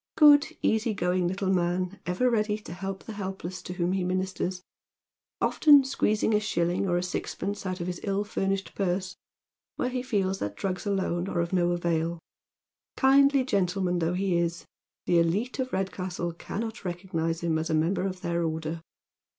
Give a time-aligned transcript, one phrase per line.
[0.15, 4.63] Good, easy going little man, ever ready to help the helpless to whom lie ministers,
[5.39, 5.83] oftcf} Drifting into Haven.
[5.83, 9.15] 45 squeezing a shilling or a sixpence out of his ill furnished purse
[9.75, 12.17] where he feels that drugs alone are of no avail.
[12.97, 14.65] Kindly gentle man though he is,
[15.05, 18.81] the Hite of Redcastle cannot recognise him as a member of their order.